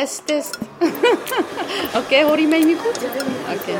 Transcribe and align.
test, 0.00 0.22
test. 0.26 0.58
Oké, 2.04 2.22
hoor 2.22 2.40
je 2.40 2.46
mij 2.46 2.64
nu 2.64 2.76
goed? 2.76 2.98
Oké. 3.54 3.78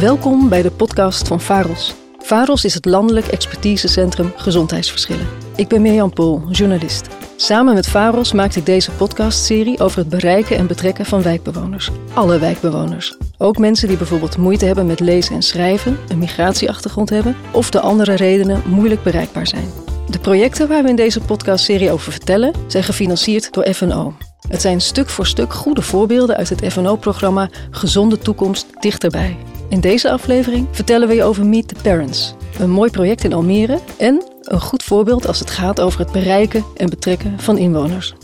Welkom 0.00 0.48
bij 0.48 0.62
de 0.62 0.70
podcast 0.70 1.28
van 1.28 1.40
VAROS. 1.40 1.94
VAROS 2.18 2.64
is 2.64 2.74
het 2.74 2.84
landelijk 2.84 3.26
expertisecentrum 3.26 4.32
Gezondheidsverschillen. 4.36 5.28
Ik 5.56 5.68
ben 5.68 5.82
Mirjam 5.82 6.12
Pool, 6.12 6.42
journalist. 6.50 7.06
Samen 7.36 7.74
met 7.74 7.86
VAROS 7.86 8.32
maak 8.32 8.54
ik 8.54 8.66
deze 8.66 8.90
podcastserie 8.90 9.80
over 9.80 9.98
het 9.98 10.08
bereiken 10.08 10.56
en 10.56 10.66
betrekken 10.66 11.06
van 11.06 11.22
wijkbewoners. 11.22 11.90
Alle 12.14 12.38
wijkbewoners. 12.38 13.16
Ook 13.38 13.58
mensen 13.58 13.88
die 13.88 13.96
bijvoorbeeld 13.96 14.36
moeite 14.36 14.64
hebben 14.64 14.86
met 14.86 15.00
lezen 15.00 15.34
en 15.34 15.42
schrijven, 15.42 15.98
een 16.08 16.18
migratieachtergrond 16.18 17.10
hebben 17.10 17.36
of 17.52 17.70
de 17.70 17.80
andere 17.80 18.14
redenen 18.14 18.62
moeilijk 18.66 19.02
bereikbaar 19.02 19.46
zijn. 19.46 19.95
De 20.10 20.18
projecten 20.18 20.68
waar 20.68 20.82
we 20.82 20.88
in 20.88 20.96
deze 20.96 21.20
podcastserie 21.20 21.90
over 21.90 22.12
vertellen 22.12 22.52
zijn 22.66 22.84
gefinancierd 22.84 23.52
door 23.52 23.74
FNO. 23.74 24.14
Het 24.48 24.60
zijn 24.60 24.80
stuk 24.80 25.08
voor 25.08 25.26
stuk 25.26 25.52
goede 25.52 25.82
voorbeelden 25.82 26.36
uit 26.36 26.48
het 26.48 26.72
FNO-programma 26.72 27.48
Gezonde 27.70 28.18
Toekomst 28.18 28.66
Dichterbij. 28.80 29.36
In 29.68 29.80
deze 29.80 30.10
aflevering 30.10 30.68
vertellen 30.70 31.08
we 31.08 31.14
je 31.14 31.22
over 31.22 31.46
Meet 31.46 31.68
the 31.68 31.74
Parents, 31.82 32.34
een 32.58 32.70
mooi 32.70 32.90
project 32.90 33.24
in 33.24 33.32
Almere 33.32 33.78
en 33.98 34.24
een 34.42 34.60
goed 34.60 34.82
voorbeeld 34.82 35.26
als 35.26 35.38
het 35.38 35.50
gaat 35.50 35.80
over 35.80 36.00
het 36.00 36.12
bereiken 36.12 36.64
en 36.76 36.90
betrekken 36.90 37.40
van 37.40 37.58
inwoners. 37.58 38.14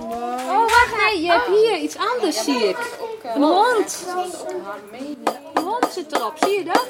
Oh, 0.00 0.60
wacht, 0.60 0.94
nee, 1.12 1.22
je 1.22 1.30
hebt 1.30 1.46
hier 1.46 1.82
iets 1.82 1.96
anders, 2.14 2.44
zie 2.44 2.68
ik. 2.68 3.05
Een 3.34 3.42
hond. 3.42 4.06
Een 5.54 5.92
zit 5.92 6.12
erop, 6.16 6.36
zie 6.40 6.58
je 6.58 6.64
dat? 6.64 6.86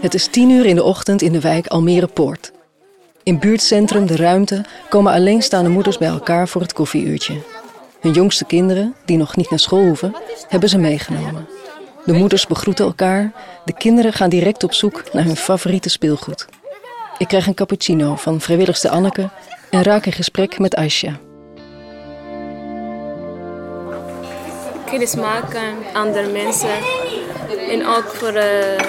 Het 0.00 0.14
is 0.14 0.26
tien 0.26 0.50
uur 0.50 0.66
in 0.66 0.74
de 0.74 0.82
ochtend 0.82 1.22
in 1.22 1.32
de 1.32 1.40
wijk 1.40 1.66
Almere 1.66 2.06
Poort. 2.06 2.52
In 3.22 3.38
buurtcentrum 3.38 4.06
De 4.06 4.16
Ruimte 4.16 4.64
komen 4.88 5.12
alleenstaande 5.12 5.70
moeders 5.70 5.98
bij 5.98 6.08
elkaar 6.08 6.48
voor 6.48 6.60
het 6.60 6.72
koffieuurtje. 6.72 7.40
Hun 8.00 8.12
jongste 8.12 8.44
kinderen, 8.44 8.94
die 9.04 9.16
nog 9.16 9.36
niet 9.36 9.50
naar 9.50 9.58
school 9.58 9.84
hoeven, 9.84 10.14
hebben 10.48 10.68
ze 10.68 10.78
meegenomen. 10.78 11.48
De 12.04 12.12
moeders 12.12 12.46
begroeten 12.46 12.84
elkaar, 12.84 13.32
de 13.64 13.72
kinderen 13.72 14.12
gaan 14.12 14.30
direct 14.30 14.64
op 14.64 14.72
zoek 14.72 15.12
naar 15.12 15.24
hun 15.24 15.36
favoriete 15.36 15.88
speelgoed. 15.88 16.46
Ik 17.18 17.28
krijg 17.28 17.46
een 17.46 17.54
cappuccino 17.54 18.16
van 18.16 18.40
vrijwilligste 18.40 18.88
Anneke 18.88 19.28
en 19.70 19.82
raak 19.82 20.06
in 20.06 20.12
gesprek 20.12 20.58
met 20.58 20.74
Aisha. 20.74 21.20
Kennis 24.92 25.14
maken 25.14 25.76
andere 25.92 26.26
mensen. 26.26 26.70
En 27.70 27.86
ook 27.86 28.04
voor 28.14 28.28
eh, 28.28 28.80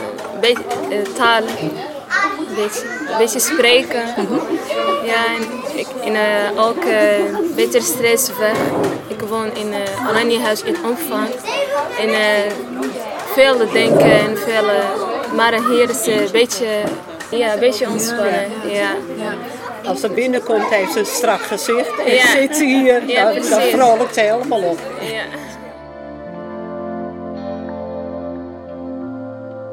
be- 0.42 0.56
eh, 0.90 0.98
taal, 1.18 1.42
een 1.42 2.56
beetje, 3.18 3.40
spreken. 3.40 4.04
Ja, 5.06 5.26
en 5.38 5.44
ik, 5.80 5.88
en 6.04 6.16
eh, 6.16 6.66
ook 6.66 6.84
beter 7.56 7.82
stress 7.82 8.30
weg. 8.40 8.58
Ik 9.08 9.22
woon 9.22 9.56
in 9.56 9.68
uh, 9.68 10.10
Oranjehuis 10.10 10.62
in 10.62 10.76
opvang. 10.86 11.28
En 12.00 12.10
veel 13.34 13.58
denken 13.72 14.12
en 14.12 14.38
veel, 14.38 14.64
maar 15.36 15.54
hier 15.70 15.90
is 15.90 16.06
een 16.06 16.28
beetje, 16.32 16.66
ja, 17.30 17.54
een 17.54 17.60
beetje 17.60 17.90
ontspannen. 17.90 18.46
Ja. 18.66 18.90
Als 19.86 20.00
ze 20.00 20.10
binnenkomt 20.10 20.70
heeft 20.70 20.92
ze 20.94 21.00
een 21.00 21.06
strak 21.06 21.42
gezicht 21.42 22.00
en 22.06 22.14
Ja. 22.14 22.28
zit 22.36 22.56
ze 22.58 22.66
hier, 22.66 23.04
Ja, 23.08 23.24
dan, 23.24 23.34
dan 23.34 23.42
precies. 23.50 23.74
vrolijkt 23.74 24.14
ze 24.14 24.20
helemaal 24.20 24.62
op. 24.62 24.80
Ja. 25.02 25.24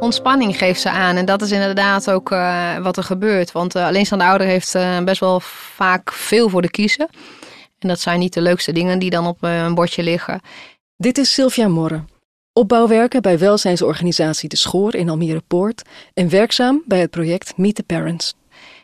Ontspanning 0.00 0.58
geeft 0.58 0.80
ze 0.80 0.90
aan. 0.90 1.16
En 1.16 1.24
dat 1.24 1.42
is 1.42 1.50
inderdaad 1.50 2.10
ook 2.10 2.30
eh, 2.30 2.76
wat 2.78 2.96
er 2.96 3.02
gebeurt. 3.02 3.52
Want 3.52 3.76
uh, 3.76 3.86
alleenstaande 3.86 4.24
ouder 4.24 4.46
heeft 4.46 4.74
eh, 4.74 4.98
best 5.02 5.20
wel 5.20 5.40
vaak 5.40 6.12
veel 6.12 6.48
voor 6.48 6.62
de 6.62 6.70
kiezen. 6.70 7.08
En 7.80 7.88
dat 7.88 8.00
zijn 8.00 8.18
niet 8.18 8.32
de 8.32 8.40
leukste 8.40 8.72
dingen 8.72 8.98
die 8.98 9.10
dan 9.10 9.26
op 9.26 9.42
eh, 9.44 9.62
een 9.62 9.74
bordje 9.74 10.02
liggen. 10.02 10.40
Dit 10.96 11.18
is 11.18 11.32
Sylvia 11.32 11.68
Morre, 11.68 12.04
opbouwwerker 12.52 13.20
bij 13.20 13.38
welzijnsorganisatie 13.38 14.48
De 14.48 14.56
Schoor 14.56 14.94
in 14.94 15.08
Almere 15.08 15.42
Poort 15.46 15.82
en 16.14 16.28
werkzaam 16.28 16.82
bij 16.86 17.00
het 17.00 17.10
project 17.10 17.56
Meet 17.56 17.74
the 17.74 17.82
Parents. 17.82 18.34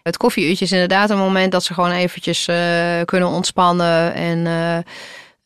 Het 0.03 0.17
koffieuurtje 0.17 0.65
is 0.65 0.73
inderdaad 0.73 1.11
een 1.11 1.19
moment 1.19 1.53
dat 1.53 1.65
ze 1.65 1.75
gewoon 1.75 1.91
eventjes 1.91 2.47
eh, 2.47 3.01
kunnen 3.05 3.29
ontspannen. 3.29 4.15
En 4.15 4.47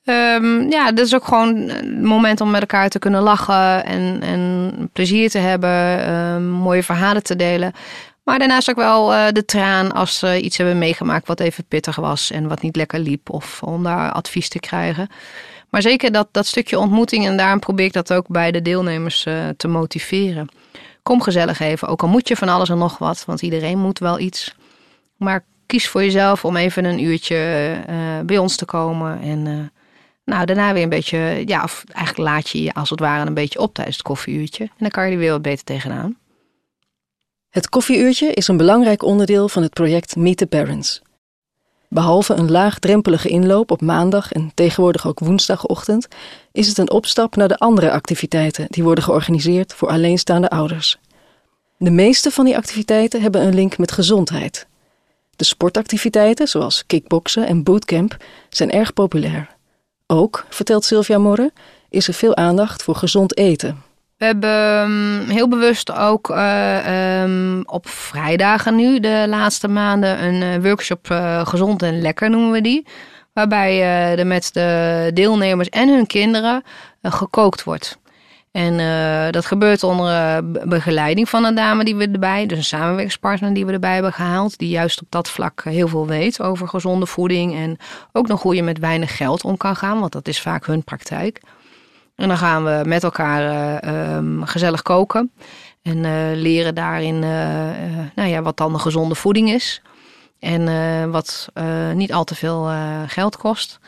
eh, 0.05 0.35
ehm, 0.35 0.71
ja, 0.71 0.93
dat 0.93 1.07
is 1.07 1.15
ook 1.15 1.25
gewoon 1.25 1.57
een 1.57 2.05
moment 2.05 2.41
om 2.41 2.51
met 2.51 2.61
elkaar 2.61 2.89
te 2.89 2.99
kunnen 2.99 3.23
lachen 3.23 3.85
en, 3.85 4.21
en 4.23 4.91
plezier 4.93 5.31
te 5.31 5.39
hebben, 5.39 6.05
ehm, 6.05 6.49
mooie 6.49 6.83
verhalen 6.83 7.23
te 7.23 7.37
delen. 7.37 7.73
Maar 8.31 8.39
daarnaast 8.39 8.71
ook 8.71 8.77
wel 8.77 9.15
eh, 9.15 9.33
de 9.33 9.45
traan 9.45 9.93
als 9.93 10.19
ze 10.19 10.41
iets 10.41 10.57
hebben 10.57 10.79
meegemaakt 10.79 11.27
wat 11.27 11.41
even 11.41 11.65
pittig 11.65 11.97
was 11.97 12.31
en 12.31 12.49
wat 12.49 12.63
niet 12.63 12.77
lekker 12.77 12.99
liep. 12.99 13.31
Of 13.31 13.63
om 13.63 13.83
daar 13.83 14.13
advies 14.13 14.49
te 14.49 14.59
krijgen. 14.59 15.09
Maar 15.69 15.83
zeker 15.83 16.13
dat, 16.13 16.29
dat 16.31 16.47
stukje 16.47 16.79
ontmoeting 16.79 17.27
en 17.27 17.37
daarom 17.37 17.59
probeer 17.59 17.87
ik 17.87 17.93
dat 17.93 18.13
ook 18.13 18.29
bij 18.29 18.51
de 18.51 18.63
deelnemers 18.63 19.27
eh, 19.27 19.49
te 19.57 19.69
motiveren. 19.69 20.49
Kom 21.03 21.23
gezellig 21.23 21.61
even, 21.61 21.89
ook 21.89 22.03
al 22.03 22.09
moet 22.09 22.29
je 22.29 22.37
van 22.37 22.49
alles 22.49 22.69
en 22.69 22.79
nog 22.79 22.99
wat, 22.99 23.25
want 23.27 23.43
iedereen 23.43 23.79
moet 23.79 23.99
wel 23.99 24.19
iets. 24.19 24.55
Maar 25.17 25.45
kies 25.67 25.89
voor 25.89 26.03
jezelf 26.03 26.45
om 26.45 26.57
even 26.57 26.85
een 26.85 27.03
uurtje 27.03 27.37
eh, 27.87 27.97
bij 28.25 28.39
ons 28.39 28.57
te 28.57 28.65
komen. 28.65 29.21
En 29.21 29.73
nou, 30.31 30.45
daarna 30.47 30.73
weer 30.73 30.83
een 30.83 30.89
beetje, 30.89 31.43
ja, 31.47 31.63
of 31.63 31.85
eigenlijk 31.93 32.29
laat 32.29 32.49
je 32.49 32.63
je 32.63 32.75
als 32.75 32.91
het 32.91 33.01
ware 33.01 33.27
een 33.27 33.35
beetje 33.35 33.59
op 33.59 33.75
tijdens 33.75 33.97
het 33.97 34.07
koffieuurtje. 34.07 34.65
En 34.65 34.71
dan 34.79 34.91
kan 34.91 35.07
je 35.07 35.13
er 35.13 35.19
weer 35.19 35.31
wat 35.31 35.43
beter 35.43 35.65
tegenaan. 35.65 36.17
Het 37.51 37.69
koffieuurtje 37.69 38.33
is 38.33 38.49
een 38.49 38.57
belangrijk 38.57 39.03
onderdeel 39.03 39.49
van 39.49 39.63
het 39.63 39.73
project 39.73 40.17
Meet 40.17 40.37
the 40.37 40.47
Parents. 40.47 41.03
Behalve 41.89 42.35
een 42.35 42.51
laagdrempelige 42.51 43.29
inloop 43.29 43.71
op 43.71 43.81
maandag 43.81 44.33
en 44.33 44.51
tegenwoordig 44.55 45.07
ook 45.07 45.19
woensdagochtend, 45.19 46.09
is 46.53 46.69
het 46.69 46.79
een 46.79 46.91
opstap 46.91 47.37
naar 47.37 47.49
de 47.49 47.59
andere 47.59 47.91
activiteiten 47.91 48.67
die 48.69 48.83
worden 48.83 49.05
georganiseerd 49.05 49.75
voor 49.75 49.89
alleenstaande 49.89 50.51
ouders. 50.51 50.99
De 51.77 51.91
meeste 51.91 52.31
van 52.31 52.45
die 52.45 52.57
activiteiten 52.57 53.23
hebben 53.23 53.43
een 53.43 53.55
link 53.55 53.79
met 53.79 53.93
gezondheid. 53.93 54.67
De 55.37 55.45
sportactiviteiten, 55.45 56.49
zoals 56.49 56.87
kickboksen 56.87 57.47
en 57.47 57.63
bootcamp, 57.63 58.17
zijn 58.49 58.71
erg 58.71 58.93
populair. 58.93 59.59
Ook, 60.13 60.45
vertelt 60.49 60.85
Sylvia 60.85 61.19
Morre, 61.19 61.53
is 61.89 62.09
er 62.09 62.15
veel 62.15 62.37
aandacht 62.37 62.83
voor 62.83 62.95
gezond 62.95 63.37
eten. 63.37 63.83
We 64.17 64.25
hebben 64.25 64.81
um, 64.91 65.29
heel 65.29 65.49
bewust 65.49 65.93
ook 65.93 66.31
uh, 66.31 67.23
um, 67.23 67.63
op 67.67 67.89
vrijdagen 67.89 68.75
nu, 68.75 69.01
de 69.01 69.25
laatste 69.29 69.69
maanden, 69.69 70.25
een 70.25 70.43
uh, 70.43 70.65
workshop 70.65 71.09
uh, 71.13 71.47
Gezond 71.47 71.83
en 71.83 72.01
Lekker 72.01 72.31
noemen 72.31 72.51
we 72.51 72.61
die. 72.61 72.87
Waarbij 73.33 73.77
uh, 73.77 74.19
er 74.19 74.27
met 74.27 74.51
de 74.53 75.11
deelnemers 75.15 75.69
en 75.69 75.89
hun 75.89 76.07
kinderen 76.07 76.63
gekookt 77.03 77.65
wordt. 77.65 77.99
En 78.51 78.79
uh, 78.79 79.31
dat 79.31 79.47
gebeurt 79.47 79.83
onder 79.83 80.51
begeleiding 80.69 81.29
van 81.29 81.45
een 81.45 81.55
dame 81.55 81.85
die 81.85 81.97
we 81.97 82.09
erbij, 82.13 82.47
dus 82.47 82.59
een 82.59 82.65
samenwerkingspartner 82.65 83.55
die 83.55 83.67
we 83.67 83.73
erbij 83.73 83.95
hebben 83.95 84.13
gehaald. 84.13 84.59
Die 84.59 84.69
juist 84.69 85.01
op 85.01 85.07
dat 85.11 85.31
vlak 85.31 85.65
heel 85.65 85.89
veel 85.89 86.07
weet 86.07 86.41
over 86.41 86.69
gezonde 86.69 87.07
voeding. 87.07 87.55
En 87.55 87.77
ook 88.13 88.29
nog 88.29 88.43
hoe 88.43 88.55
je 88.55 88.63
met 88.63 88.79
weinig 88.79 89.17
geld 89.17 89.45
om 89.45 89.57
kan 89.57 89.77
gaan, 89.77 90.01
want 90.01 90.13
dat 90.13 90.29
is 90.29 90.41
vaak 90.41 90.67
hun 90.67 90.85
praktijk. 90.85 91.41
En 92.17 92.29
dan 92.29 92.37
gaan 92.37 92.65
we 92.65 92.83
met 92.87 93.03
elkaar 93.03 93.85
um, 94.17 94.45
gezellig 94.45 94.83
koken. 94.83 95.33
En 95.83 96.01
leren 96.41 96.75
daarin 96.75 97.19
nou 98.15 98.29
ja, 98.29 98.43
wat 98.43 98.57
dan 98.57 98.73
de 98.73 98.79
gezonde 98.79 99.15
voeding 99.15 99.51
is. 99.51 99.83
En 100.39 101.11
wat 101.11 101.49
niet 101.95 102.13
al 102.13 102.25
te 102.25 102.35
veel 102.35 102.71
geld 103.07 103.37
kost. 103.37 103.79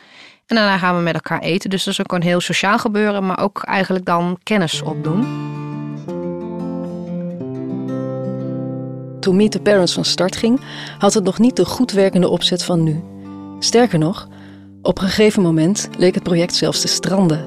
En 0.52 0.58
daarna 0.58 0.78
gaan 0.78 0.96
we 0.96 1.02
met 1.02 1.14
elkaar 1.14 1.40
eten. 1.40 1.70
Dus 1.70 1.84
dat 1.84 1.94
is 1.94 2.00
ook 2.00 2.12
een 2.12 2.22
heel 2.22 2.40
sociaal 2.40 2.78
gebeuren, 2.78 3.26
maar 3.26 3.38
ook 3.38 3.62
eigenlijk 3.62 4.04
dan 4.04 4.38
kennis 4.42 4.82
opdoen. 4.82 5.20
Toen 9.20 9.36
Meet 9.36 9.50
the 9.50 9.60
Parents 9.60 9.92
van 9.92 10.04
start 10.04 10.36
ging, 10.36 10.60
had 10.98 11.14
het 11.14 11.24
nog 11.24 11.38
niet 11.38 11.56
de 11.56 11.64
goed 11.64 11.92
werkende 11.92 12.28
opzet 12.28 12.64
van 12.64 12.82
nu. 12.82 13.02
Sterker 13.58 13.98
nog, 13.98 14.28
op 14.82 14.98
een 14.98 15.04
gegeven 15.04 15.42
moment 15.42 15.88
leek 15.98 16.14
het 16.14 16.22
project 16.22 16.54
zelfs 16.54 16.80
te 16.80 16.88
stranden. 16.88 17.46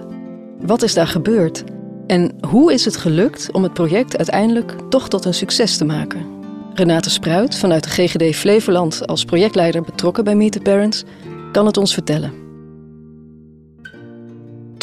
Wat 0.62 0.82
is 0.82 0.94
daar 0.94 1.08
gebeurd? 1.08 1.64
En 2.08 2.36
hoe 2.48 2.74
is 2.74 2.86
het 2.86 2.98
gelukt 2.98 3.52
om 3.52 3.64
het 3.64 3.74
project 3.74 4.18
uiteindelijk 4.18 4.76
toch 4.90 5.08
tot 5.08 5.26
een 5.26 5.34
succes 5.34 5.78
te 5.78 5.86
maken? 5.86 6.26
Renate 6.74 7.10
Spruit 7.10 7.58
vanuit 7.58 7.84
de 7.84 7.90
GGD 7.90 8.36
Flevoland 8.36 9.08
als 9.08 9.26
projectleider 9.26 9.82
betrokken 9.82 10.24
bij 10.24 10.36
Meet 10.36 10.52
the 10.52 10.60
Parents 10.60 11.04
kan 11.52 11.66
het 11.66 11.78
ons 11.78 11.94
vertellen. 11.94 12.45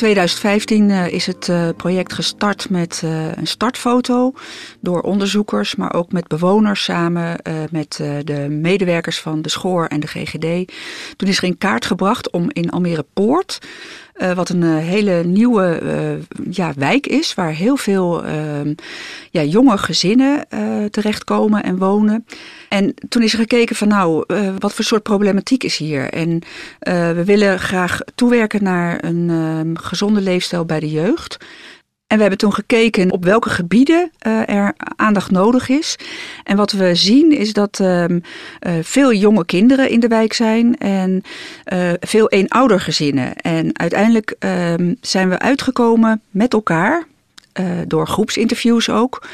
2015 0.02 0.88
uh, 0.88 1.12
is 1.12 1.26
het 1.26 1.49
uh, 1.49 1.69
project 1.76 2.12
gestart 2.12 2.70
met 2.70 3.02
uh, 3.04 3.32
een 3.37 3.46
startfoto 3.46 4.32
door 4.81 5.00
onderzoekers, 5.00 5.75
maar 5.75 5.94
ook 5.94 6.12
met 6.12 6.28
bewoners 6.28 6.84
samen 6.84 7.37
met 7.70 8.00
de 8.25 8.46
medewerkers 8.50 9.20
van 9.20 9.43
de 9.43 9.49
Schoor 9.49 9.87
en 9.87 10.00
de 10.00 10.06
GGD. 10.06 10.72
Toen 11.16 11.28
is 11.28 11.38
er 11.38 11.44
in 11.44 11.58
kaart 11.58 11.87
gebracht 11.87 12.31
om 12.31 12.50
in 12.52 12.70
Almere 12.70 13.04
Poort 13.12 13.58
uh, 14.23 14.33
wat 14.33 14.49
een 14.49 14.63
uh, 14.63 14.77
hele 14.77 15.25
nieuwe 15.25 15.81
uh, 15.83 16.51
ja, 16.55 16.73
wijk 16.77 17.07
is, 17.07 17.35
waar 17.35 17.53
heel 17.53 17.77
veel 17.77 18.25
ehm, 18.25 18.75
ja, 19.31 19.43
jonge 19.43 19.79
gezinnen 19.79 20.47
terechtkomen 20.91 21.63
en 21.63 21.79
wonen. 21.79 22.27
En 22.69 22.95
toen 23.09 23.23
is 23.23 23.33
er 23.33 23.39
gekeken 23.39 23.77
van 23.77 23.89
nou, 23.89 24.25
wat 24.59 24.75
voor 24.75 24.85
soort 24.85 25.03
problematiek 25.03 25.65
is 25.65 25.77
hier? 25.77 26.11
En 26.11 26.43
we 27.15 27.23
willen 27.25 27.59
graag 27.59 28.01
toewerken 28.15 28.63
naar 28.63 29.05
een 29.05 29.31
ehm, 29.31 29.85
gezonde 29.85 30.21
leefstijl 30.21 30.65
bij 30.65 30.81
de 30.81 30.91
jeugd. 30.91 31.37
En 32.12 32.19
we 32.19 32.25
hebben 32.25 32.41
toen 32.41 32.55
gekeken 32.55 33.11
op 33.11 33.25
welke 33.25 33.50
gebieden 33.50 34.11
uh, 34.26 34.49
er 34.49 34.75
aandacht 34.97 35.31
nodig 35.31 35.69
is. 35.69 35.97
En 36.44 36.56
wat 36.56 36.73
we 36.73 36.94
zien 36.94 37.38
is 37.38 37.53
dat 37.53 37.79
um, 37.79 38.23
uh, 38.67 38.73
veel 38.82 39.12
jonge 39.12 39.44
kinderen 39.44 39.91
in 39.91 40.00
de 40.00 40.09
wijk 40.09 40.32
zijn 40.32 40.79
en 40.79 41.23
uh, 41.73 41.91
veel 42.00 42.29
eenoudergezinnen. 42.29 43.37
En 43.37 43.79
uiteindelijk 43.79 44.35
um, 44.38 44.97
zijn 45.00 45.29
we 45.29 45.38
uitgekomen 45.38 46.20
met 46.31 46.53
elkaar, 46.53 47.05
door 47.87 48.06
groepsinterviews 48.06 48.88
ook, 48.88 49.26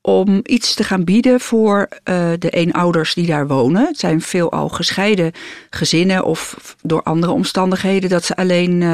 om 0.00 0.40
iets 0.42 0.74
te 0.74 0.84
gaan 0.84 1.04
bieden 1.04 1.40
voor 1.40 1.88
uh, 2.04 2.30
de 2.38 2.50
eenouders 2.50 3.14
die 3.14 3.26
daar 3.26 3.46
wonen. 3.46 3.86
Het 3.86 3.98
zijn 3.98 4.20
veelal 4.20 4.68
gescheiden 4.68 5.32
gezinnen 5.70 6.24
of 6.24 6.76
door 6.82 7.02
andere 7.02 7.32
omstandigheden 7.32 8.10
dat 8.10 8.24
ze 8.24 8.36
alleen 8.36 8.84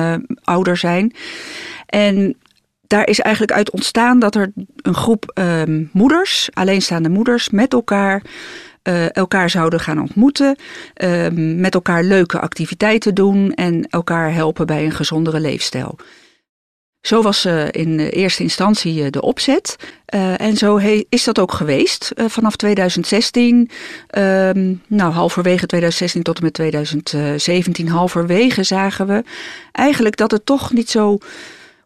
ouder 0.45 0.77
zijn. 0.77 1.15
En 1.87 2.37
daar 2.93 3.09
is 3.09 3.21
eigenlijk 3.21 3.57
uit 3.57 3.71
ontstaan 3.71 4.19
dat 4.19 4.35
er 4.35 4.53
een 4.77 4.95
groep 4.95 5.33
uh, 5.35 5.63
moeders, 5.93 6.49
alleenstaande 6.53 7.09
moeders, 7.09 7.51
met 7.51 7.73
elkaar 7.73 8.23
uh, 8.89 9.17
elkaar 9.17 9.51
zouden 9.51 9.81
gaan 9.81 10.01
ontmoeten, 10.01 10.57
uh, 10.97 11.29
met 11.57 11.75
elkaar 11.75 12.05
leuke 12.05 12.41
activiteiten 12.41 13.15
doen 13.15 13.53
en 13.55 13.87
elkaar 13.91 14.35
helpen 14.35 14.67
bij 14.67 14.85
een 14.85 14.93
gezondere 14.93 15.41
leefstijl. 15.41 15.97
Zo 17.01 17.23
was 17.23 17.47
uh, 17.47 17.65
in 17.71 17.99
eerste 17.99 18.43
instantie 18.43 19.11
de 19.11 19.23
opzet. 19.23 19.77
en 20.37 20.57
zo 20.57 20.77
is 21.09 21.25
dat 21.25 21.39
ook 21.39 21.53
geweest 21.53 22.13
vanaf 22.17 22.57
2016. 22.57 23.71
Ehm, 24.07 24.75
nou, 24.87 25.13
halverwege 25.13 25.67
2016 25.67 26.23
tot 26.23 26.37
en 26.37 26.45
met 26.45 26.53
2017, 26.55 27.89
halverwege 27.89 28.63
zagen 28.63 29.07
we 29.07 29.23
eigenlijk 29.73 30.17
dat 30.17 30.31
het 30.31 30.47
toch 30.47 30.73
niet 30.73 30.91
zo 30.91 31.19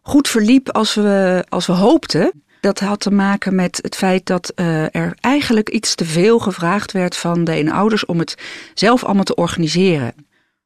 goed 0.07 0.27
verliep 0.27 0.69
als 0.69 0.93
we, 0.93 1.45
als 1.49 1.65
we 1.65 1.73
hoopten. 1.73 2.31
Dat 2.61 2.79
had 2.79 2.99
te 2.99 3.11
maken 3.11 3.55
met 3.55 3.79
het 3.81 3.95
feit 3.95 4.25
dat 4.25 4.51
uh, 4.55 4.95
er 4.95 5.17
eigenlijk 5.19 5.69
iets 5.69 5.95
te 5.95 6.05
veel 6.05 6.39
gevraagd 6.39 6.91
werd 6.91 7.17
van 7.17 7.43
de 7.43 7.71
ouders 7.71 8.05
om 8.05 8.19
het 8.19 8.35
zelf 8.73 9.03
allemaal 9.03 9.23
te 9.23 9.35
organiseren. 9.35 10.13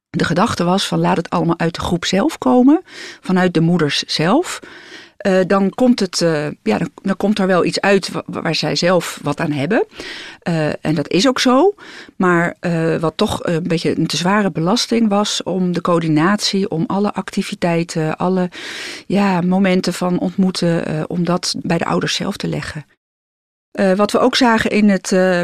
De 0.09 0.23
gedachte 0.23 0.63
was 0.63 0.87
van 0.87 0.99
laat 0.99 1.17
het 1.17 1.29
allemaal 1.29 1.59
uit 1.59 1.75
de 1.75 1.81
groep 1.81 2.05
zelf 2.05 2.37
komen, 2.37 2.81
vanuit 3.21 3.53
de 3.53 3.61
moeders 3.61 4.03
zelf. 4.03 4.59
Uh, 5.27 5.39
dan 5.47 5.69
komt 5.69 5.99
het, 5.99 6.21
uh, 6.21 6.47
ja, 6.63 6.77
dan, 7.01 7.17
komt 7.17 7.39
er 7.39 7.47
wel 7.47 7.65
iets 7.65 7.81
uit 7.81 8.11
waar, 8.25 8.55
zij 8.55 8.75
zelf 8.75 9.19
wat 9.21 9.39
aan 9.39 9.51
hebben. 9.51 9.85
Uh, 10.49 10.67
en 10.67 10.95
dat 10.95 11.07
is 11.09 11.27
ook 11.27 11.39
zo. 11.39 11.73
Maar 12.15 12.55
wat 12.99 13.13
toch 13.15 13.39
een 13.43 13.63
beetje 13.63 13.97
een 13.97 14.07
te 14.07 14.17
zware 14.17 14.51
belasting 14.51 15.09
was 15.09 15.43
om 15.43 15.71
de 15.71 15.81
coördinatie, 15.81 16.69
om 16.69 16.83
alle 16.87 17.13
activiteiten, 17.13 18.17
alle 18.17 18.49
ja, 19.07 19.41
momenten 19.41 19.93
van 19.93 20.19
ontmoeten, 20.19 21.09
om 21.09 21.23
dat 21.23 21.55
bij 21.61 21.77
de 21.77 21.85
ouders 21.85 22.15
zelf 22.15 22.37
te 22.37 22.47
leggen. 22.47 22.85
Wat 23.95 24.11
we 24.11 24.19
ook 24.19 24.35
zagen 24.35 24.69
in 24.69 24.89
het 24.89 25.11
uh, 25.11 25.41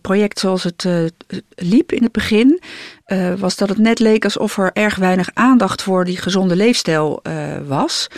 project 0.00 0.38
zoals 0.38 0.62
het 0.62 0.88
liep 1.54 1.92
in 1.92 2.02
het 2.02 2.12
begin, 2.12 2.60
was 3.38 3.56
dat 3.56 3.68
het 3.68 3.78
net 3.78 3.98
leek 3.98 4.24
alsof 4.24 4.58
er 4.58 4.70
erg 4.72 4.96
weinig 4.96 5.30
aandacht 5.34 5.82
voor 5.82 6.04
die 6.04 6.16
gezonde 6.16 6.56
leefstijl 6.56 7.22
was. 7.66 8.08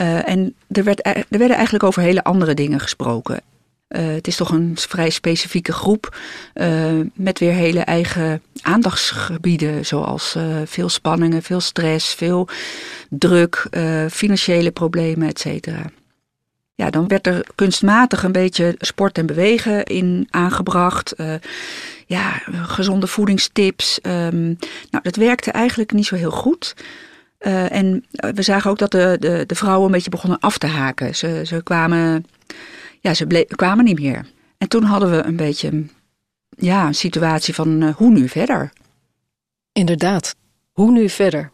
Uh, 0.00 0.28
en 0.28 0.54
er, 0.68 0.84
werd, 0.84 1.06
er 1.06 1.24
werden 1.28 1.56
eigenlijk 1.56 1.84
over 1.84 2.02
hele 2.02 2.24
andere 2.24 2.54
dingen 2.54 2.80
gesproken. 2.80 3.40
Uh, 3.88 4.06
het 4.06 4.26
is 4.26 4.36
toch 4.36 4.50
een 4.50 4.72
vrij 4.76 5.10
specifieke 5.10 5.72
groep 5.72 6.18
uh, 6.54 6.90
met 7.14 7.38
weer 7.38 7.52
hele 7.52 7.80
eigen 7.80 8.42
aandachtsgebieden, 8.62 9.86
zoals 9.86 10.36
veel 10.64 10.88
spanningen, 10.88 11.42
veel 11.42 11.60
stress, 11.60 12.14
veel 12.14 12.48
druk, 13.08 13.68
financiële 14.10 14.70
problemen, 14.70 15.28
et 15.28 15.38
cetera. 15.38 15.82
Ja, 16.74 16.90
dan 16.90 17.08
werd 17.08 17.26
er 17.26 17.46
kunstmatig 17.54 18.22
een 18.22 18.32
beetje 18.32 18.74
sport 18.78 19.18
en 19.18 19.26
bewegen 19.26 19.84
in 19.84 20.28
aangebracht. 20.30 21.14
ja, 22.06 22.42
gezonde 22.48 23.06
voedingstips. 23.06 23.98
Um, 24.02 24.58
nou, 24.90 25.02
dat 25.02 25.16
werkte 25.16 25.50
eigenlijk 25.50 25.92
niet 25.92 26.06
zo 26.06 26.14
heel 26.14 26.30
goed. 26.30 26.74
Uh, 27.40 27.72
en 27.72 28.04
we 28.34 28.42
zagen 28.42 28.70
ook 28.70 28.78
dat 28.78 28.90
de, 28.90 29.16
de, 29.20 29.44
de, 29.46 29.54
vrouwen 29.54 29.86
een 29.86 29.92
beetje 29.92 30.10
begonnen 30.10 30.38
af 30.40 30.58
te 30.58 30.66
haken. 30.66 31.16
Ze, 31.16 31.42
ze, 31.46 31.62
kwamen, 31.62 32.26
ja, 33.00 33.14
ze 33.14 33.46
kwamen 33.48 33.84
niet 33.84 34.00
meer. 34.00 34.26
En 34.58 34.68
toen 34.68 34.82
hadden 34.82 35.10
we 35.10 35.22
een 35.24 35.36
beetje 35.36 35.84
ja, 36.48 36.86
een 36.86 36.94
situatie 36.94 37.54
van 37.54 37.82
uh, 37.82 37.94
hoe 37.94 38.10
nu 38.10 38.28
verder? 38.28 38.72
Inderdaad, 39.72 40.34
hoe 40.72 40.90
nu 40.90 41.08
verder? 41.08 41.52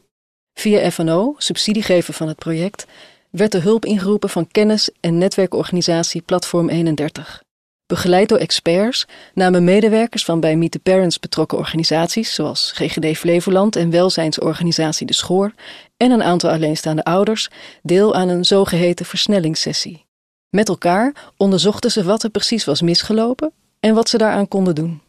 Via 0.55 0.91
FNO, 0.91 1.35
subsidiegever 1.39 2.15
van 2.15 2.29
het 2.29 2.39
project, 2.39 2.87
werd 3.31 3.53
de 3.53 3.59
hulp 3.59 3.85
ingeroepen 3.85 4.29
van 4.29 4.49
kennis- 4.49 4.91
en 5.01 5.19
netwerkorganisatie 5.19 6.23
Platform 6.23 6.69
31. 6.69 7.43
Begeleid 7.87 8.29
door 8.29 8.39
experts 8.39 9.07
namen 9.35 9.65
medewerkers 9.65 10.25
van 10.25 10.41
bij 10.41 10.57
Meet 10.57 10.71
the 10.71 10.79
Parents 10.79 11.19
betrokken 11.19 11.59
organisaties, 11.59 12.35
zoals 12.35 12.73
GGD 12.75 13.19
Flevoland 13.19 13.77
en 13.77 13.91
welzijnsorganisatie 13.91 15.07
De 15.07 15.15
Schoor, 15.15 15.53
en 15.97 16.11
een 16.11 16.23
aantal 16.23 16.51
alleenstaande 16.51 17.05
ouders, 17.05 17.49
deel 17.83 18.15
aan 18.15 18.29
een 18.29 18.45
zogeheten 18.45 19.07
versnellingssessie. 19.07 20.07
Met 20.49 20.69
elkaar 20.69 21.33
onderzochten 21.37 21.91
ze 21.91 22.05
wat 22.05 22.23
er 22.23 22.31
precies 22.31 22.65
was 22.65 22.83
misgelopen 22.83 23.53
en 23.81 23.95
wat 23.95 24.09
ze 24.09 24.19
daaraan 24.19 24.49
konden 24.49 24.75
doen. 24.75 25.01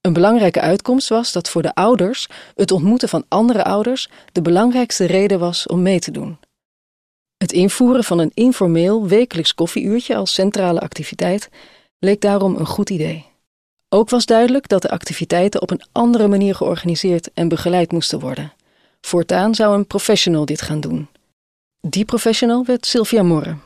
Een 0.00 0.12
belangrijke 0.12 0.60
uitkomst 0.60 1.08
was 1.08 1.32
dat 1.32 1.48
voor 1.48 1.62
de 1.62 1.74
ouders 1.74 2.26
het 2.54 2.70
ontmoeten 2.70 3.08
van 3.08 3.24
andere 3.28 3.64
ouders 3.64 4.08
de 4.32 4.42
belangrijkste 4.42 5.04
reden 5.04 5.38
was 5.38 5.66
om 5.66 5.82
mee 5.82 6.00
te 6.00 6.10
doen. 6.10 6.38
Het 7.36 7.52
invoeren 7.52 8.04
van 8.04 8.18
een 8.18 8.30
informeel 8.34 9.06
wekelijks 9.06 9.54
koffieuurtje 9.54 10.16
als 10.16 10.34
centrale 10.34 10.80
activiteit 10.80 11.48
leek 12.00 12.20
daarom 12.20 12.56
een 12.56 12.66
goed 12.66 12.90
idee. 12.90 13.26
Ook 13.88 14.10
was 14.10 14.26
duidelijk 14.26 14.68
dat 14.68 14.82
de 14.82 14.90
activiteiten 14.90 15.62
op 15.62 15.70
een 15.70 15.82
andere 15.92 16.28
manier 16.28 16.54
georganiseerd 16.54 17.30
en 17.34 17.48
begeleid 17.48 17.92
moesten 17.92 18.20
worden. 18.20 18.52
Voortaan 19.00 19.54
zou 19.54 19.76
een 19.76 19.86
professional 19.86 20.44
dit 20.44 20.62
gaan 20.62 20.80
doen. 20.80 21.08
Die 21.80 22.04
professional 22.04 22.64
werd 22.64 22.86
Sylvia 22.86 23.22
Morre. 23.22 23.56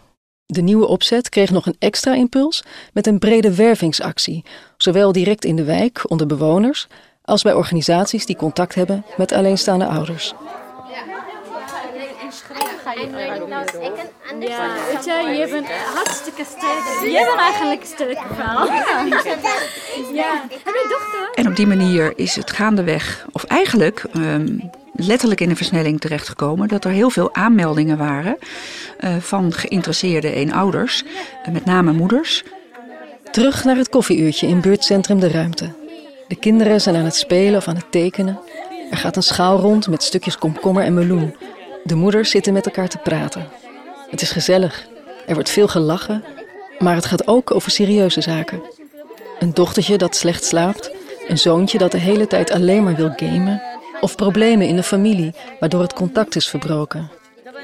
De 0.46 0.62
nieuwe 0.62 0.86
opzet 0.86 1.28
kreeg 1.28 1.50
nog 1.50 1.66
een 1.66 1.76
extra 1.78 2.14
impuls 2.14 2.62
met 2.92 3.06
een 3.06 3.18
brede 3.18 3.54
wervingsactie, 3.54 4.44
zowel 4.76 5.12
direct 5.12 5.44
in 5.44 5.56
de 5.56 5.64
wijk 5.64 6.10
onder 6.10 6.26
bewoners 6.26 6.86
als 7.22 7.42
bij 7.42 7.54
organisaties 7.54 8.26
die 8.26 8.36
contact 8.36 8.74
hebben 8.74 9.04
met 9.16 9.32
alleenstaande 9.32 9.86
ouders 9.86 10.34
en 12.94 13.10
nou. 13.48 13.64
Ja, 14.40 14.74
weet 14.92 15.04
je, 15.04 15.36
je 15.38 15.48
bent 15.50 15.66
hartstikke 15.94 16.44
sterk. 16.44 17.12
Je 17.12 17.24
bent 17.26 17.40
eigenlijk 17.40 17.80
een 17.80 17.86
sterke 17.86 18.34
vrouw. 18.34 18.66
Ja. 20.12 20.42
Heb 20.48 20.74
je 20.74 20.86
dochter? 20.88 21.30
En 21.34 21.46
op 21.46 21.56
die 21.56 21.66
manier 21.66 22.12
is 22.16 22.36
het 22.36 22.50
gaandeweg, 22.50 23.26
of 23.32 23.44
eigenlijk 23.44 24.04
um, 24.16 24.70
letterlijk 24.92 25.40
in 25.40 25.48
de 25.48 25.56
versnelling 25.56 26.00
terechtgekomen, 26.00 26.68
dat 26.68 26.84
er 26.84 26.90
heel 26.90 27.10
veel 27.10 27.34
aanmeldingen 27.34 27.98
waren 27.98 28.38
uh, 29.00 29.16
van 29.16 29.52
geïnteresseerde 29.52 30.32
eenouders, 30.32 31.04
uh, 31.04 31.52
met 31.52 31.64
name 31.64 31.92
moeders. 31.92 32.42
Terug 33.30 33.64
naar 33.64 33.76
het 33.76 33.88
koffieuurtje 33.88 34.46
in 34.46 34.60
buurtcentrum 34.60 35.20
De 35.20 35.28
Ruimte. 35.28 35.72
De 36.28 36.36
kinderen 36.36 36.80
zijn 36.80 36.96
aan 36.96 37.04
het 37.04 37.16
spelen 37.16 37.56
of 37.56 37.68
aan 37.68 37.76
het 37.76 37.90
tekenen. 37.90 38.38
Er 38.90 38.96
gaat 38.96 39.16
een 39.16 39.22
schaal 39.22 39.58
rond 39.58 39.88
met 39.88 40.02
stukjes 40.02 40.38
komkommer 40.38 40.84
en 40.84 40.94
meloen. 40.94 41.34
De 41.84 41.94
moeders 41.94 42.30
zitten 42.30 42.52
met 42.52 42.66
elkaar 42.66 42.88
te 42.88 42.98
praten. 42.98 43.48
Het 44.10 44.22
is 44.22 44.30
gezellig. 44.30 44.86
Er 45.26 45.34
wordt 45.34 45.50
veel 45.50 45.68
gelachen. 45.68 46.24
Maar 46.78 46.94
het 46.94 47.04
gaat 47.04 47.26
ook 47.26 47.54
over 47.54 47.70
serieuze 47.70 48.20
zaken. 48.20 48.62
Een 49.38 49.54
dochtertje 49.54 49.98
dat 49.98 50.16
slecht 50.16 50.44
slaapt. 50.44 50.90
Een 51.28 51.38
zoontje 51.38 51.78
dat 51.78 51.92
de 51.92 51.98
hele 51.98 52.26
tijd 52.26 52.50
alleen 52.50 52.84
maar 52.84 52.94
wil 52.94 53.12
gamen. 53.16 53.62
Of 54.00 54.16
problemen 54.16 54.66
in 54.66 54.76
de 54.76 54.82
familie 54.82 55.34
waardoor 55.60 55.80
het 55.80 55.92
contact 55.92 56.36
is 56.36 56.48
verbroken. 56.48 57.10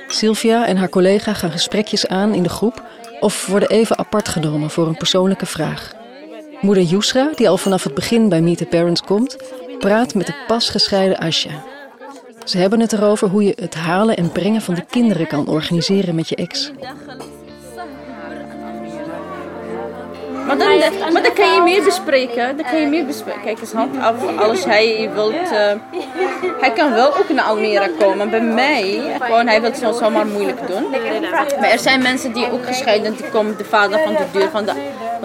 Sylvia 0.07 0.67
en 0.67 0.77
haar 0.77 0.89
collega 0.89 1.33
gaan 1.35 1.51
gesprekjes 1.51 2.07
aan 2.07 2.35
in 2.35 2.43
de 2.43 2.49
groep 2.49 2.83
of 3.21 3.47
worden 3.47 3.69
even 3.69 3.99
apart 3.99 4.29
genomen 4.29 4.71
voor 4.71 4.87
een 4.87 4.97
persoonlijke 4.97 5.47
vraag. 5.47 5.93
Moeder 6.61 6.85
Yusra, 6.85 7.31
die 7.35 7.49
al 7.49 7.57
vanaf 7.57 7.85
het 7.85 7.95
begin 7.95 8.29
bij 8.29 8.41
Meet 8.41 8.59
the 8.59 8.67
Parents 8.67 9.03
komt, 9.03 9.37
praat 9.79 10.15
met 10.15 10.27
de 10.27 10.35
pas 10.47 10.69
gescheiden 10.69 11.19
Asja. 11.19 11.65
Ze 12.51 12.59
hebben 12.59 12.81
het 12.81 12.93
erover 12.93 13.29
hoe 13.29 13.45
je 13.45 13.53
het 13.61 13.75
halen 13.75 14.17
en 14.17 14.33
brengen 14.33 14.61
van 14.61 14.75
de 14.75 14.85
kinderen 14.91 15.27
kan 15.27 15.49
organiseren 15.49 16.15
met 16.15 16.29
je 16.29 16.37
ex. 16.37 16.73
Maar 20.47 20.59
dan, 20.59 21.13
maar 21.13 21.23
dan 21.23 21.33
kan 21.35 21.55
je 21.55 21.61
meer 21.65 21.85
bespreken. 21.85 22.57
Dan 22.57 22.67
kan 22.71 22.81
je 22.81 22.87
meer 22.87 23.07
bespreken. 23.07 23.43
Kijk, 23.43 23.61
is 23.61 23.73
hand 23.73 23.99
af 23.99 24.37
als 24.39 24.65
hij 24.65 25.11
wilt. 25.15 25.33
eh, 25.35 25.73
hij 26.61 26.73
kan 26.73 26.93
wel 26.93 27.17
ook 27.17 27.29
naar 27.29 27.45
Almere 27.45 27.91
komen. 27.99 28.31
Bij 28.31 28.43
mij, 28.43 29.01
gewoon, 29.21 29.47
hij 29.47 29.61
wil 29.61 29.71
het 29.71 29.97
zomaar 29.97 30.27
moeilijk 30.27 30.67
doen. 30.67 30.91
Maar 31.61 31.71
er 31.71 31.79
zijn 31.79 32.03
mensen 32.03 32.33
die 32.33 32.53
ook 32.53 32.67
gescheiden, 32.67 33.15
die 33.17 33.29
komen 33.29 33.57
de 33.57 33.65
vader 33.65 34.01
van 34.05 34.13
de 34.13 34.25
deur 34.33 34.51
van 34.51 34.65
de, 34.65 34.73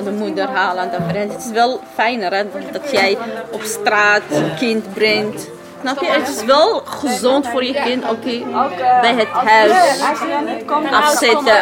de 0.04 0.12
moeder 0.12 0.48
halen. 0.48 0.90
Het 0.92 1.46
is 1.46 1.52
wel 1.52 1.80
fijner 1.94 2.34
hè, 2.34 2.44
dat 2.72 2.92
jij 2.92 3.18
op 3.52 3.62
straat 3.62 4.24
kind 4.60 4.94
brengt. 4.94 5.54
Snap 5.86 6.02
je? 6.02 6.10
Het 6.10 6.28
is 6.28 6.46
wel 6.46 6.80
gezond 6.80 7.48
voor 7.48 7.64
je 7.64 7.74
kind, 7.74 8.04
oké, 8.04 8.44
bij 9.02 9.16
het 9.16 9.28
huis 9.28 10.02
afzetten. 10.92 11.54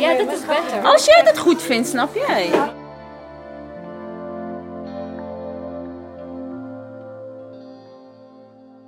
Ja, 0.00 0.16
dat 0.16 0.32
is 0.32 0.40
beter. 0.40 0.82
Als 0.82 1.04
jij 1.04 1.22
dat 1.24 1.38
goed 1.38 1.62
vindt, 1.62 1.88
snap 1.88 2.14
jij? 2.14 2.50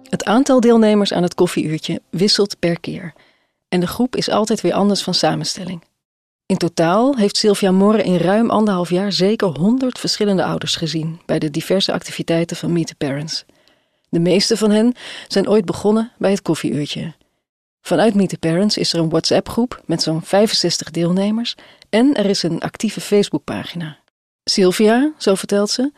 Het 0.09 0.25
aantal 0.25 0.61
deelnemers 0.61 1.13
aan 1.13 1.23
het 1.23 1.35
koffieuurtje 1.35 2.01
wisselt 2.11 2.59
per 2.59 2.81
keer. 2.81 3.13
En 3.69 3.81
de 3.81 3.87
groep 3.87 4.17
is 4.17 4.31
altijd 4.31 4.61
weer 4.61 4.75
anders 4.75 5.03
van 5.03 5.15
samenstelling. 5.15 5.85
In 6.47 6.57
totaal 6.57 7.17
heeft 7.17 7.37
Sylvia 7.37 7.71
Morre 7.71 8.03
in 8.03 8.17
ruim 8.17 8.51
anderhalf 8.51 8.91
jaar 8.91 9.13
zeker 9.13 9.49
100 9.49 9.99
verschillende 9.99 10.45
ouders 10.45 10.77
gezien 10.77 11.21
bij 11.27 11.39
de 11.39 11.51
diverse 11.51 11.93
activiteiten 11.93 12.57
van 12.57 12.73
Meet 12.73 12.87
the 12.87 12.95
Parents. 12.95 13.45
De 14.13 14.21
meeste 14.21 14.57
van 14.57 14.71
hen 14.71 14.95
zijn 15.29 15.49
ooit 15.49 15.65
begonnen 15.65 16.13
bij 16.19 16.31
het 16.31 16.43
koffieuurtje. 16.43 17.15
Vanuit 17.81 18.15
Meet 18.15 18.29
the 18.29 18.39
Parents 18.39 18.77
is 18.77 18.93
er 18.93 18.99
een 18.99 19.09
WhatsApp-groep 19.09 19.83
met 19.87 20.03
zo'n 20.03 20.23
65 20.23 20.91
deelnemers 20.91 21.55
en 21.91 22.15
er 22.15 22.27
is 22.27 22.43
een 22.43 22.61
actieve 22.61 23.01
Facebookpagina. 23.01 23.99
Sylvia, 24.45 25.13
zo 25.19 25.35
vertelt 25.35 25.71
ze, 25.71 25.93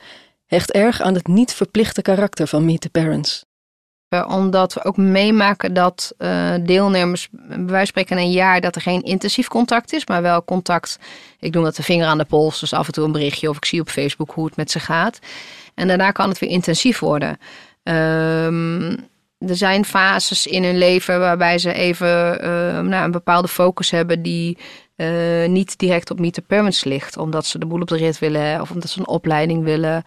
hecht 0.46 0.72
erg 0.72 1.00
aan 1.00 1.14
het 1.14 1.26
niet 1.26 1.52
verplichte 1.52 2.02
karakter 2.02 2.46
van 2.46 2.64
Meet 2.64 2.80
the 2.80 2.90
Parents. 2.90 3.44
Omdat 4.26 4.74
we 4.74 4.84
ook 4.84 4.96
meemaken 4.96 5.74
dat 5.74 6.14
eh, 6.18 6.54
deelnemers, 6.60 7.28
bij 7.30 7.64
wijze 7.64 7.86
spreken 7.86 8.18
een 8.18 8.30
jaar, 8.30 8.60
dat 8.60 8.74
er 8.74 8.82
geen 8.82 9.02
intensief 9.02 9.48
contact 9.48 9.92
is, 9.92 10.06
maar 10.06 10.22
wel 10.22 10.44
contact. 10.44 10.98
Ik 11.38 11.54
noem 11.54 11.64
dat 11.64 11.76
de 11.76 11.82
vinger 11.82 12.06
aan 12.06 12.18
de 12.18 12.24
pols, 12.24 12.60
dus 12.60 12.72
af 12.72 12.86
en 12.86 12.92
toe 12.92 13.04
een 13.04 13.12
berichtje 13.12 13.48
of 13.48 13.56
ik 13.56 13.64
zie 13.64 13.80
op 13.80 13.88
Facebook 13.88 14.30
hoe 14.30 14.44
het 14.46 14.56
met 14.56 14.70
ze 14.70 14.80
gaat. 14.80 15.18
En 15.74 15.88
daarna 15.88 16.10
kan 16.10 16.28
het 16.28 16.38
weer 16.38 16.50
intensief 16.50 16.98
worden. 16.98 17.38
Ehm, 17.84 18.96
er 19.38 19.56
zijn 19.56 19.84
fases 19.84 20.46
in 20.46 20.64
hun 20.64 20.78
leven 20.78 21.18
waarbij 21.18 21.58
ze 21.58 21.72
even 21.72 22.40
eh, 22.40 22.80
nou, 22.80 23.04
een 23.04 23.10
bepaalde 23.10 23.48
focus 23.48 23.90
hebben 23.90 24.22
die 24.22 24.58
eh, 24.96 25.46
niet 25.46 25.78
direct 25.78 26.10
op 26.10 26.20
Meet 26.20 26.34
the 26.34 26.42
Parents 26.42 26.84
ligt. 26.84 27.16
Omdat 27.16 27.46
ze 27.46 27.58
de 27.58 27.66
boel 27.66 27.80
op 27.80 27.88
de 27.88 27.96
rit 27.96 28.18
willen 28.18 28.60
of 28.60 28.70
omdat 28.70 28.90
ze 28.90 28.98
een 28.98 29.08
opleiding 29.08 29.64
willen. 29.64 30.02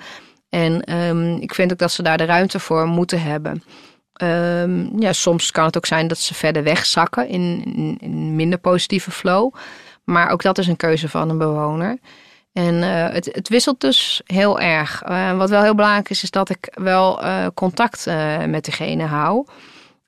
En 0.49 0.81
ehm, 0.81 1.35
ik 1.35 1.53
vind 1.53 1.71
ook 1.71 1.77
dat 1.77 1.91
ze 1.91 2.03
daar 2.03 2.17
de 2.17 2.25
ruimte 2.25 2.59
voor 2.59 2.87
moeten 2.87 3.21
hebben. 3.21 3.63
Ja, 4.99 5.13
soms 5.13 5.51
kan 5.51 5.65
het 5.65 5.77
ook 5.77 5.85
zijn 5.85 6.07
dat 6.07 6.17
ze 6.17 6.33
verder 6.33 6.63
wegzakken 6.63 7.27
in, 7.27 7.63
in, 7.65 7.97
in 7.99 8.11
een 8.11 8.35
minder 8.35 8.59
positieve 8.59 9.11
flow. 9.11 9.53
Maar 10.03 10.29
ook 10.29 10.41
dat 10.41 10.57
is 10.57 10.67
een 10.67 10.75
keuze 10.75 11.09
van 11.09 11.29
een 11.29 11.37
bewoner. 11.37 11.97
En 12.57 12.83
eh, 12.83 13.13
het, 13.13 13.29
het 13.31 13.49
wisselt 13.49 13.81
dus 13.81 14.21
heel 14.25 14.59
erg. 14.59 15.01
Eh, 15.01 15.37
wat 15.37 15.49
wel 15.49 15.61
heel 15.61 15.75
belangrijk 15.75 16.09
is, 16.09 16.23
is 16.23 16.31
dat 16.31 16.49
ik 16.49 16.69
wel 16.73 17.21
eh, 17.21 17.45
contact 17.53 18.05
met 18.47 18.65
degene 18.65 19.03
hou. 19.03 19.45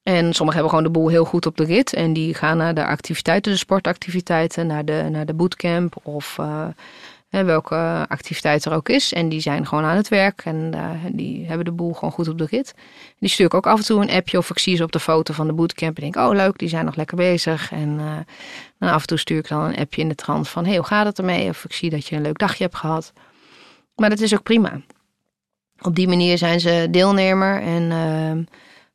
En 0.04 0.34
sommigen 0.34 0.62
hebben 0.62 0.70
gewoon 0.70 0.84
de 0.84 1.00
boel 1.00 1.08
heel 1.08 1.26
goed 1.26 1.46
op 1.46 1.58
de 1.58 1.64
rit. 1.64 1.94
En 1.94 2.14
die 2.14 2.34
gaan 2.34 2.58
naar 2.58 2.74
de 2.74 2.86
activiteiten, 2.86 3.52
de 3.52 3.58
sportactiviteiten, 3.58 4.68
naar 4.68 4.86
de, 4.86 5.08
naar 5.12 5.26
de 5.26 5.34
bootcamp 5.34 5.96
of 6.04 6.38
welke 7.30 8.06
activiteit 8.08 8.66
er 8.66 8.74
ook 8.74 8.90
is. 8.90 9.14
En 9.14 9.30
die 9.30 9.40
zijn 9.40 9.68
gewoon 9.68 9.84
aan 9.84 9.96
het 9.96 10.08
werk 10.08 10.42
en 10.46 10.74
eh, 10.74 10.90
die 11.12 11.48
hebben 11.48 11.66
de 11.66 11.72
boel 11.72 11.94
gewoon 11.94 12.12
goed 12.12 12.28
op 12.28 12.38
de 12.38 12.48
rit. 12.50 12.74
Die 13.20 13.30
stuur 13.30 13.46
ik 13.46 13.54
ook 13.54 13.68
af 13.68 13.80
en 13.80 13.86
toe 13.86 14.02
een 14.02 14.12
appje 14.12 14.38
of 14.38 14.50
ik 14.50 14.60
zie 14.60 14.76
ze 14.76 14.84
op 14.84 14.92
de 14.92 15.00
foto 15.00 15.34
van 15.34 15.48
de 15.48 15.54
bootcamp 15.54 15.98
en 15.98 16.02
denk, 16.02 16.16
oh 16.16 16.36
leuk, 16.36 16.58
die 16.58 16.70
zijn 16.70 16.86
nog 16.86 16.96
lekker 16.96 17.18
bezig. 17.18 17.72
En 17.72 18.00
eh, 18.00 18.18
dan 18.80 18.90
af 18.90 19.02
en 19.02 19.08
toe 19.08 19.18
stuur 19.18 19.38
ik 19.38 19.48
dan 19.48 19.64
een 19.64 19.78
appje 19.78 20.02
in 20.02 20.10
de 20.10 20.16
trant 20.16 20.50
van, 20.50 20.66
hey, 20.66 20.76
hoe 20.76 20.86
gaat 20.86 21.06
het 21.06 21.18
ermee? 21.18 21.50
Of 21.50 21.66
ik 21.66 21.74
zie 21.74 21.90
dat 21.90 22.08
je 22.08 22.16
een 22.16 22.22
leuk 22.22 22.38
dagje 22.38 22.64
hebt 22.64 22.76
gehad. 22.76 23.14
Maar 23.96 24.10
dat 24.10 24.20
is 24.20 24.34
ook 24.34 24.44
prima. 24.44 24.82
Op 25.82 25.96
die 25.96 26.08
manier 26.08 26.38
zijn 26.38 26.60
ze 26.60 26.88
deelnemer 26.92 27.62
en... 27.62 27.92
ehm, 27.92 28.44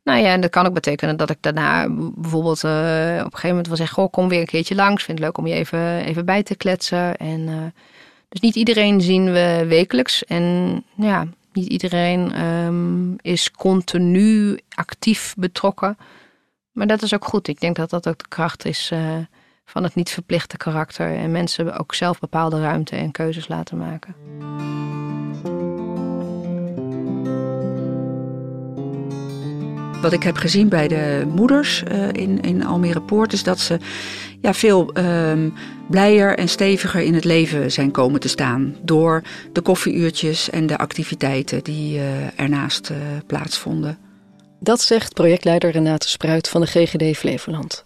nou 0.05 0.19
ja, 0.19 0.33
en 0.33 0.41
dat 0.41 0.50
kan 0.50 0.67
ook 0.67 0.75
betekenen 0.75 1.17
dat 1.17 1.31
ik 1.31 1.37
daarna 1.41 1.88
bijvoorbeeld 2.14 2.64
eh, 2.64 2.71
op 2.71 3.25
een 3.25 3.31
gegeven 3.31 3.49
moment 3.49 3.67
wel 3.67 3.76
zeg: 3.76 3.91
Goh, 3.91 4.11
kom 4.11 4.29
weer 4.29 4.41
een 4.41 4.47
keertje 4.47 4.75
langs. 4.75 5.05
Vind 5.05 5.19
het 5.19 5.26
leuk 5.26 5.38
om 5.38 5.47
je 5.47 5.55
even, 5.55 6.05
even 6.05 6.25
bij 6.25 6.43
te 6.43 6.55
kletsen. 6.57 7.17
En, 7.17 7.73
dus 8.35 8.43
niet 8.43 8.57
iedereen 8.57 9.00
zien 9.00 9.33
we 9.33 9.64
wekelijks. 9.69 10.25
En 10.25 10.85
ja, 10.95 11.26
niet 11.53 11.67
iedereen 11.67 12.33
ehm, 12.33 13.14
is 13.21 13.50
continu 13.50 14.59
actief 14.69 15.35
betrokken. 15.38 15.97
Maar 16.73 16.87
dat 16.87 17.03
is 17.03 17.14
ook 17.14 17.25
goed. 17.25 17.49
Ik 17.49 17.61
denk 17.61 17.76
dat 17.76 17.91
dat 17.91 18.09
ook 18.09 18.19
de 18.19 18.29
kracht 18.29 18.64
is 18.64 18.91
eh, 18.93 19.17
van 19.64 19.83
het 19.83 19.95
niet 19.95 20.11
verplichte 20.11 20.57
karakter. 20.57 21.17
En 21.17 21.31
mensen 21.31 21.79
ook 21.79 21.95
zelf 21.95 22.19
bepaalde 22.19 22.61
ruimte 22.61 22.97
en 22.97 23.11
keuzes 23.11 23.49
laten 23.49 23.79
maken. 23.79 24.14
Wat 30.05 30.13
ik 30.13 30.23
heb 30.23 30.37
gezien 30.37 30.69
bij 30.69 30.89
de 30.89 31.27
moeders 31.35 31.83
eh, 31.83 32.09
in, 32.09 32.41
in 32.41 32.65
Almere 32.65 33.01
Poort 33.01 33.33
is 33.33 33.43
dat 33.43 33.59
ze 33.61 33.79
ja, 34.41 34.55
veel 34.55 34.93
ehm, 34.93 35.51
blijer 35.91 36.39
en 36.39 36.49
steviger 36.49 37.01
in 37.01 37.15
het 37.15 37.25
leven 37.25 37.73
zijn 37.73 37.91
komen 37.91 38.21
te 38.21 38.29
staan. 38.29 38.77
Door 38.83 39.23
de 39.53 39.61
koffieuurtjes 39.61 40.51
en 40.51 40.67
de 40.67 40.79
activiteiten 40.79 41.65
die 41.65 41.99
eh, 41.99 42.41
ernaast 42.41 42.91
eh, 42.91 42.97
plaatsvonden. 43.27 43.99
Dat 44.61 44.81
zegt 44.81 45.15
projectleider 45.15 45.71
Renate 45.71 46.09
Spruit 46.09 46.49
van 46.49 46.61
de 46.61 46.67
GGD 46.67 47.17
Flevoland. 47.17 47.83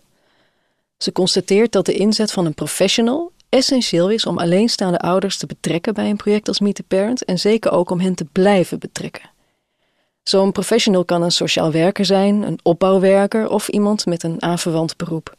Ze 0.96 1.12
constateert 1.12 1.72
dat 1.72 1.86
de 1.86 1.94
inzet 1.94 2.32
van 2.32 2.46
een 2.46 2.54
professional 2.54 3.32
essentieel 3.48 4.10
is 4.10 4.26
om 4.26 4.38
alleenstaande 4.38 4.98
ouders 4.98 5.36
te 5.36 5.46
betrekken 5.46 5.94
bij 5.94 6.10
een 6.10 6.16
project 6.16 6.48
als 6.48 6.60
Meet 6.60 6.74
the 6.74 6.82
Parent 6.82 7.24
en 7.24 7.38
zeker 7.38 7.70
ook 7.70 7.90
om 7.90 8.00
hen 8.00 8.14
te 8.14 8.24
blijven 8.32 8.78
betrekken. 8.78 9.36
Zo'n 10.28 10.52
professional 10.52 11.04
kan 11.04 11.22
een 11.22 11.30
sociaal 11.30 11.72
werker 11.72 12.04
zijn, 12.04 12.42
een 12.42 12.58
opbouwwerker 12.62 13.48
of 13.48 13.68
iemand 13.68 14.06
met 14.06 14.22
een 14.22 14.42
aanverwant 14.42 14.96
beroep. 14.96 15.34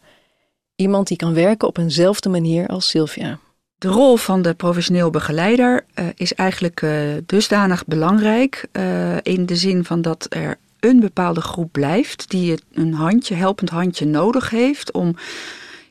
Iemand 0.75 1.07
die 1.07 1.17
kan 1.17 1.33
werken 1.33 1.67
op 1.67 1.77
eenzelfde 1.77 2.29
manier 2.29 2.67
als 2.67 2.89
Sylvia. 2.89 3.39
De 3.77 3.87
rol 3.87 4.15
van 4.15 4.41
de 4.41 4.53
professioneel 4.53 5.09
begeleider 5.09 5.85
eh, 5.93 6.05
is 6.15 6.33
eigenlijk 6.33 6.81
eh, 6.81 6.91
dusdanig 7.25 7.85
belangrijk 7.85 8.67
eh, 8.71 9.17
in 9.21 9.45
de 9.45 9.55
zin 9.55 9.83
van 9.83 10.01
dat 10.01 10.25
er 10.29 10.57
een 10.79 10.99
bepaalde 10.99 11.41
groep 11.41 11.71
blijft 11.71 12.29
die 12.29 12.59
een 12.73 12.93
handje, 12.93 13.35
helpend 13.35 13.69
handje 13.69 14.05
nodig 14.05 14.49
heeft 14.49 14.91
om 14.91 15.15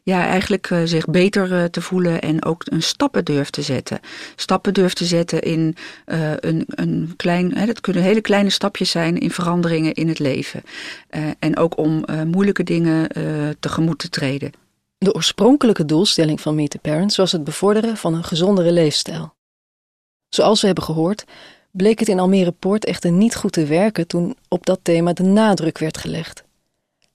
ja, 0.08 0.26
eigenlijk 0.26 0.70
eh, 0.70 0.80
zich 0.84 1.06
beter 1.06 1.52
eh, 1.52 1.64
te 1.64 1.80
voelen 1.80 2.20
en 2.20 2.44
ook 2.44 2.62
een 2.64 2.82
stappen 2.82 3.24
durft 3.24 3.52
te 3.52 3.62
zetten. 3.62 4.00
Stappen 4.36 4.74
durft 4.74 4.96
te 4.96 5.04
zetten 5.04 5.42
in 5.42 5.76
eh, 6.04 6.32
een, 6.36 6.64
een 6.66 7.12
klein, 7.16 7.54
hè, 7.54 7.66
dat 7.66 7.80
kunnen 7.80 8.02
hele 8.02 8.20
kleine 8.20 8.50
stapjes 8.50 8.90
zijn 8.90 9.18
in 9.18 9.30
veranderingen 9.30 9.94
in 9.94 10.08
het 10.08 10.18
leven. 10.18 10.62
En 11.38 11.56
ook 11.56 11.78
om 11.78 12.04
moeilijke 12.26 12.62
dingen 12.62 13.08
tegemoet 13.60 13.98
te 13.98 14.08
treden. 14.08 14.52
De 14.98 15.14
oorspronkelijke 15.14 15.84
doelstelling 15.84 16.40
van 16.40 16.54
Meet 16.54 16.70
the 16.70 16.78
Parents 16.78 17.16
was 17.16 17.32
het 17.32 17.44
bevorderen 17.44 17.96
van 17.96 18.14
een 18.14 18.24
gezondere 18.24 18.72
leefstijl. 18.72 19.34
Zoals 20.28 20.60
we 20.60 20.66
hebben 20.66 20.84
gehoord, 20.84 21.24
bleek 21.70 21.98
het 21.98 22.08
in 22.08 22.18
Almere 22.20 22.52
Poort 22.52 22.84
echter 22.84 23.12
niet 23.12 23.36
goed 23.36 23.52
te 23.52 23.64
werken 23.64 24.06
toen 24.06 24.36
op 24.48 24.66
dat 24.66 24.80
thema 24.82 25.12
de 25.12 25.22
nadruk 25.22 25.78
werd 25.78 25.98
gelegd. 25.98 26.46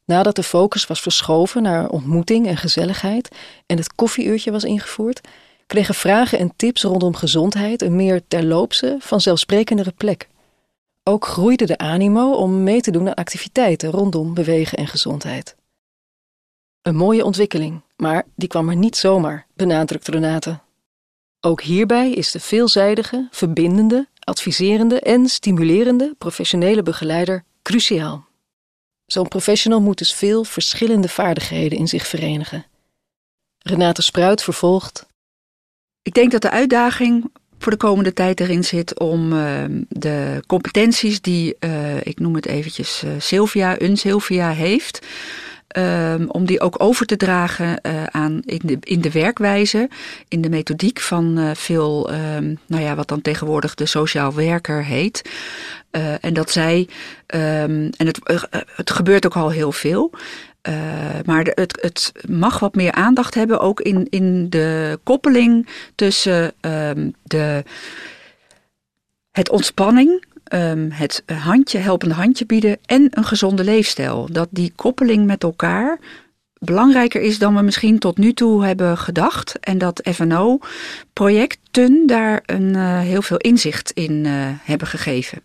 Nadat 0.05 0.36
de 0.36 0.43
focus 0.43 0.88
was 0.88 1.01
verschoven 1.01 1.62
naar 1.62 1.89
ontmoeting 1.89 2.48
en 2.48 2.57
gezelligheid 2.57 3.36
en 3.65 3.77
het 3.77 3.95
koffieuurtje 3.95 4.51
was 4.51 4.63
ingevoerd, 4.63 5.22
kregen 5.67 5.95
vragen 5.95 6.39
en 6.39 6.53
tips 6.55 6.83
rondom 6.83 7.15
gezondheid 7.15 7.81
een 7.81 7.95
meer 7.95 8.22
terloopse, 8.27 8.98
vanzelfsprekendere 9.00 9.91
plek. 9.91 10.27
Ook 11.03 11.25
groeide 11.25 11.65
de 11.65 11.77
animo 11.77 12.31
om 12.31 12.63
mee 12.63 12.81
te 12.81 12.91
doen 12.91 13.07
aan 13.07 13.13
activiteiten 13.13 13.91
rondom 13.91 14.33
bewegen 14.33 14.77
en 14.77 14.88
gezondheid. 14.88 15.55
Een 16.81 16.95
mooie 16.95 17.25
ontwikkeling, 17.25 17.81
maar 17.95 18.24
die 18.36 18.48
kwam 18.48 18.69
er 18.69 18.75
niet 18.75 18.98
zomaar, 18.98 19.48
benadrukt 19.55 20.07
Renate. 20.07 20.60
Ook 21.39 21.62
hierbij 21.62 22.12
is 22.12 22.31
de 22.31 22.39
veelzijdige, 22.39 23.27
verbindende, 23.31 24.07
adviserende 24.19 25.00
en 25.00 25.27
stimulerende 25.27 26.15
professionele 26.17 26.83
begeleider 26.83 27.43
cruciaal. 27.62 28.25
Zo'n 29.13 29.27
professional 29.27 29.82
moet 29.82 29.98
dus 29.98 30.13
veel 30.13 30.43
verschillende 30.43 31.10
vaardigheden 31.10 31.77
in 31.77 31.88
zich 31.88 32.08
verenigen. 32.08 32.65
Renate 33.58 34.01
Spruit 34.01 34.43
vervolgt. 34.43 35.05
Ik 36.01 36.13
denk 36.13 36.32
dat 36.32 36.41
de 36.41 36.50
uitdaging 36.50 37.32
voor 37.60 37.72
de 37.72 37.77
komende 37.77 38.13
tijd 38.13 38.39
erin 38.39 38.63
zit 38.63 39.00
om 39.00 39.34
ehm, 39.34 39.82
de 39.89 40.43
competenties 40.48 41.22
die, 41.22 41.55
uh, 41.60 42.05
ik 42.05 42.20
noem 42.20 42.36
het 42.36 42.46
eventjes, 42.46 43.03
uh, 43.03 43.12
Sylvia, 43.20 43.82
een 43.82 43.98
Sylvia 43.98 44.51
heeft. 44.51 45.05
Um, 45.77 46.30
om 46.30 46.46
die 46.46 46.60
ook 46.60 46.75
over 46.77 47.06
te 47.06 47.18
dragen 47.18 47.80
uh, 47.82 48.03
aan 48.03 48.42
in 48.46 48.62
de, 48.63 48.77
in 48.80 49.01
de 49.01 49.12
werkwijze, 49.12 49.89
in 50.27 50.42
de 50.42 50.50
methodiek 50.50 51.00
van 51.00 51.51
veel, 51.56 52.13
um, 52.13 52.60
nou 52.68 52.84
ja, 52.84 52.96
wat 52.96 53.08
dan 53.08 53.22
tegenwoordig 53.22 53.75
de 53.75 53.86
sociaal 53.86 54.34
werker 54.34 54.84
heet. 54.84 55.30
en 56.22 56.34
dat 56.34 56.51
zij, 56.51 56.88
en 57.27 57.92
het, 57.98 58.20
het 58.75 58.92
gebeurt 58.92 59.25
ook 59.25 59.36
al 59.36 59.50
heel 59.50 59.72
veel. 59.72 60.12
Maar 61.25 61.44
het, 61.44 61.80
het, 61.82 62.12
mag 62.27 62.60
wat 62.60 62.75
meer 62.75 62.92
aandacht 62.92 63.34
hebben, 63.34 63.60
ook 63.60 63.82
in, 63.82 64.08
in 64.10 64.50
de 64.50 65.00
koppeling 65.03 65.68
tussen 65.96 66.53
de, 67.24 67.63
het 69.32 69.50
ontspanning, 69.50 70.24
um, 70.53 70.91
het 70.91 71.24
handje, 71.25 71.77
helpende 71.77 72.15
handje 72.15 72.45
bieden 72.45 72.77
en 72.86 73.07
een 73.10 73.25
gezonde 73.25 73.63
leefstijl. 73.63 74.27
Dat 74.31 74.48
die 74.51 74.74
koppeling 74.75 75.25
met 75.25 75.43
elkaar 75.43 76.00
belangrijker 76.60 77.22
is 77.22 77.39
dan 77.39 77.55
we 77.55 77.62
misschien 77.62 78.00
tot 78.00 78.17
nu 78.17 78.33
toe 78.33 78.65
hebben 78.65 78.98
gedacht. 78.98 79.60
En 79.60 79.77
dat 79.77 80.10
FNO-projecten 80.13 82.07
daar 82.07 82.41
een, 82.45 82.74
uh, 82.75 83.00
heel 83.00 83.22
veel 83.22 83.38
inzicht 83.38 83.91
in 83.91 84.25
uh, 84.25 84.31
hebben 84.63 84.88
gegeven. 84.88 85.41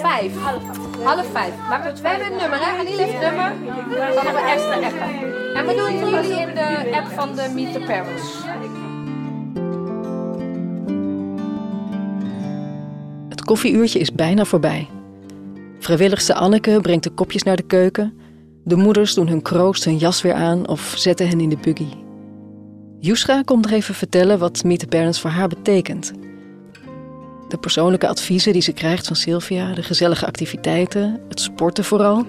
vijf. 0.00 0.32
Half 1.02 1.26
vijf. 1.32 1.54
Maar 1.68 1.82
we 2.02 2.08
hebben 2.08 2.32
een 2.32 2.36
nummer, 2.36 2.58
hè? 2.58 2.78
Annie 2.78 2.96
heeft 2.96 3.20
nummer. 3.20 3.52
Dan 4.14 4.24
hebben 4.24 4.42
we 4.42 4.50
extra 4.50 4.74
appen. 4.74 5.43
We 5.66 5.74
doen 5.74 6.00
het 6.00 6.10
jullie 6.10 6.48
in 6.48 6.54
de 6.54 6.96
app 6.96 7.06
van 7.06 7.36
de 7.36 7.50
Meet 7.54 7.72
the 7.72 7.80
Parents. 7.80 8.42
Het 13.28 13.44
koffieuurtje 13.44 13.98
is 13.98 14.12
bijna 14.12 14.44
voorbij. 14.44 14.88
Vrijwilligste 15.78 16.34
Anneke 16.34 16.78
brengt 16.82 17.04
de 17.04 17.10
kopjes 17.10 17.42
naar 17.42 17.56
de 17.56 17.62
keuken. 17.62 18.18
De 18.64 18.76
moeders 18.76 19.14
doen 19.14 19.28
hun 19.28 19.42
kroost 19.42 19.84
hun 19.84 19.96
jas 19.96 20.22
weer 20.22 20.34
aan 20.34 20.68
of 20.68 20.94
zetten 20.96 21.28
hen 21.28 21.40
in 21.40 21.48
de 21.48 21.58
buggy. 21.60 21.88
Yushra 22.98 23.42
komt 23.42 23.62
nog 23.62 23.72
even 23.72 23.94
vertellen 23.94 24.38
wat 24.38 24.64
Meet 24.64 24.78
the 24.78 24.86
Parents 24.86 25.20
voor 25.20 25.30
haar 25.30 25.48
betekent. 25.48 26.12
De 27.48 27.58
persoonlijke 27.58 28.08
adviezen 28.08 28.52
die 28.52 28.62
ze 28.62 28.72
krijgt 28.72 29.06
van 29.06 29.16
Sylvia, 29.16 29.74
de 29.74 29.82
gezellige 29.82 30.26
activiteiten, 30.26 31.20
het 31.28 31.40
sporten 31.40 31.84
vooral. 31.84 32.26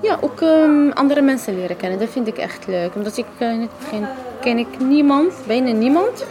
Ja, 0.00 0.18
ook 0.20 0.40
um, 0.40 0.92
andere 0.92 1.20
mensen 1.20 1.54
leren 1.54 1.76
kennen. 1.76 1.98
Dat 1.98 2.08
vind 2.08 2.26
ik 2.26 2.36
echt 2.36 2.66
leuk. 2.66 2.94
Omdat 2.94 3.16
ik 3.16 3.26
uh, 3.38 3.60
het 3.60 3.78
begin 3.78 4.06
ken 4.40 4.58
ik 4.58 4.78
niemand, 4.78 5.34
bijna 5.46 5.70
niemand. 5.70 6.24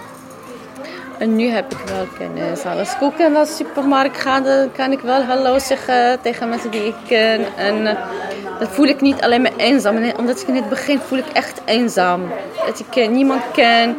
En 1.17 1.36
nu 1.36 1.47
heb 1.47 1.71
ik 1.71 1.77
wel 1.77 2.05
kennis. 2.17 2.65
Als 2.65 2.93
ik 2.93 3.01
ook 3.01 3.17
naar 3.17 3.29
de 3.29 3.45
supermarkt 3.45 4.17
ga, 4.17 4.39
dan 4.39 4.71
kan 4.71 4.91
ik 4.91 5.00
wel 5.00 5.21
hallo 5.21 5.59
zeggen 5.59 6.21
tegen 6.21 6.50
mensen 6.50 6.71
die 6.71 6.86
ik 6.86 6.95
ken. 7.07 7.45
En 7.55 7.81
uh, 7.81 7.93
dat 8.59 8.69
voel 8.69 8.86
ik 8.86 9.01
niet 9.01 9.21
alleen 9.21 9.41
maar 9.41 9.55
eenzaam. 9.57 10.12
Omdat 10.17 10.41
ik 10.41 10.47
in 10.47 10.55
het 10.55 10.69
begin 10.69 11.00
voel 11.00 11.17
ik 11.17 11.29
echt 11.33 11.62
eenzaam. 11.65 12.21
Dat 12.65 12.83
ik 12.89 13.09
niemand 13.09 13.41
ken. 13.53 13.95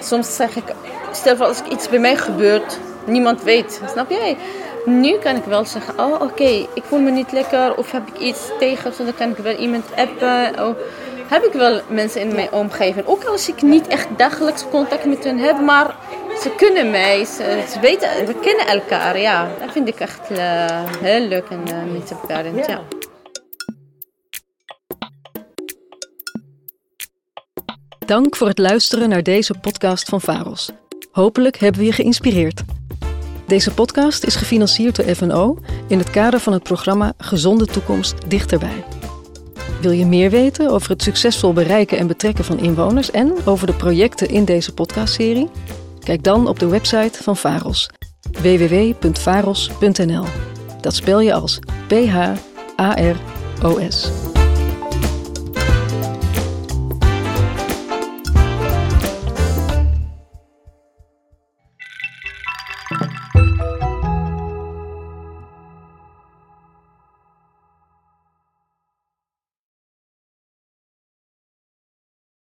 Soms 0.00 0.36
zeg 0.36 0.56
ik, 0.56 0.64
stel 1.12 1.36
voor 1.36 1.46
als 1.46 1.60
ik 1.60 1.66
iets 1.66 1.88
bij 1.88 1.98
mij 1.98 2.16
gebeurt, 2.16 2.78
niemand 3.04 3.42
weet. 3.42 3.80
Snap 3.92 4.10
jij? 4.10 4.36
Nu 4.84 5.18
kan 5.18 5.36
ik 5.36 5.44
wel 5.44 5.64
zeggen, 5.64 5.98
oh 5.98 6.12
oké, 6.12 6.22
okay, 6.22 6.68
ik 6.74 6.82
voel 6.82 6.98
me 6.98 7.10
niet 7.10 7.32
lekker 7.32 7.76
of 7.76 7.90
heb 7.90 8.08
ik 8.08 8.18
iets 8.18 8.50
tegen, 8.58 8.92
dan 8.98 9.14
kan 9.14 9.30
ik 9.30 9.36
wel 9.36 9.54
iemand 9.54 9.84
appen. 9.96 10.66
Of 10.68 10.74
heb 11.28 11.44
ik 11.44 11.52
wel 11.52 11.80
mensen 11.88 12.20
in 12.20 12.34
mijn 12.34 12.52
omgeving. 12.52 13.06
Ook 13.06 13.24
als 13.24 13.48
ik 13.48 13.62
niet 13.62 13.86
echt 13.86 14.08
dagelijks 14.16 14.64
contact 14.70 15.04
met 15.04 15.24
hen 15.24 15.38
heb, 15.38 15.60
maar 15.60 15.96
ze 16.40 16.50
kunnen 16.56 16.90
mij, 16.90 17.24
ze, 17.24 17.64
ze 17.72 17.80
weten, 17.80 18.26
we 18.26 18.34
kennen 18.40 18.66
elkaar. 18.66 19.18
Ja, 19.18 19.48
dat 19.60 19.72
vind 19.72 19.88
ik 19.88 20.00
echt 20.00 20.30
uh, 20.30 20.38
heel 21.00 21.28
leuk 21.28 21.48
en 21.50 21.64
uh, 21.68 21.92
met 21.92 22.10
elkaar. 22.10 22.54
Ja. 22.54 22.64
ja. 22.66 22.82
Dank 28.06 28.36
voor 28.36 28.48
het 28.48 28.58
luisteren 28.58 29.08
naar 29.08 29.22
deze 29.22 29.54
podcast 29.60 30.08
van 30.08 30.20
Varos. 30.20 30.70
Hopelijk 31.10 31.56
hebben 31.56 31.80
we 31.80 31.86
je 31.86 31.92
geïnspireerd. 31.92 32.62
Deze 33.50 33.74
podcast 33.74 34.24
is 34.24 34.36
gefinancierd 34.36 34.96
door 34.96 35.14
FNO 35.14 35.58
in 35.88 35.98
het 35.98 36.10
kader 36.10 36.40
van 36.40 36.52
het 36.52 36.62
programma 36.62 37.12
Gezonde 37.18 37.66
Toekomst 37.66 38.14
Dichterbij. 38.28 38.84
Wil 39.80 39.90
je 39.90 40.06
meer 40.06 40.30
weten 40.30 40.70
over 40.70 40.90
het 40.90 41.02
succesvol 41.02 41.52
bereiken 41.52 41.98
en 41.98 42.06
betrekken 42.06 42.44
van 42.44 42.58
inwoners 42.58 43.10
en 43.10 43.34
over 43.44 43.66
de 43.66 43.72
projecten 43.72 44.28
in 44.28 44.44
deze 44.44 44.74
podcastserie? 44.74 45.48
Kijk 45.98 46.22
dan 46.22 46.48
op 46.48 46.58
de 46.58 46.66
website 46.66 47.22
van 47.22 47.36
Varos 47.36 47.90
www.varos.nl. 48.42 50.24
Dat 50.80 50.94
spel 50.94 51.20
je 51.20 51.32
als 51.32 51.58
P 51.86 51.92
H 51.92 52.16
A 52.80 52.94
R 52.94 53.16
O 53.62 53.78
S. 53.88 54.29